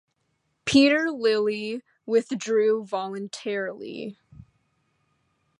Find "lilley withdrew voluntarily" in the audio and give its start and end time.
1.11-4.17